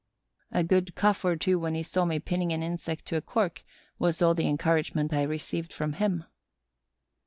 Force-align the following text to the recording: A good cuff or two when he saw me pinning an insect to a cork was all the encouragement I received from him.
A 0.51 0.63
good 0.63 0.95
cuff 0.95 1.23
or 1.23 1.35
two 1.35 1.59
when 1.59 1.75
he 1.75 1.83
saw 1.83 2.05
me 2.05 2.17
pinning 2.19 2.51
an 2.51 2.63
insect 2.63 3.05
to 3.05 3.17
a 3.17 3.21
cork 3.21 3.63
was 3.99 4.19
all 4.19 4.33
the 4.33 4.47
encouragement 4.49 5.13
I 5.13 5.21
received 5.21 5.71
from 5.71 5.93
him. 5.93 6.23